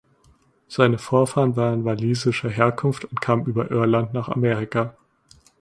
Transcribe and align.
Seine 0.67 0.97
Vorfahren 0.97 1.55
waren 1.55 1.85
walisischer 1.85 2.49
Herkunft 2.49 3.05
und 3.05 3.21
kamen 3.21 3.45
über 3.45 3.69
Irland 3.69 4.15
nach 4.15 4.29
Amerika. 4.29 4.95